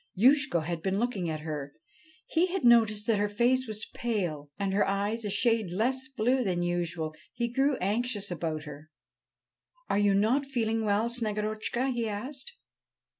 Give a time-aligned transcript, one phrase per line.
[0.17, 1.73] Youshko had been looking at her;
[2.25, 6.43] he had noticed that her face was pale and her eyes a shade less blue
[6.43, 7.13] than usual.
[7.33, 8.89] He grew anxious about her.
[9.91, 12.53] 'Are you not feeling well, Snegorotchka?' he asked.